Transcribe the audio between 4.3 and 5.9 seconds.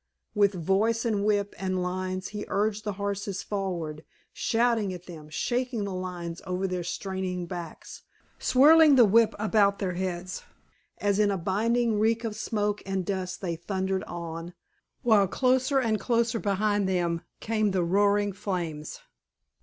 shouting at them, shaking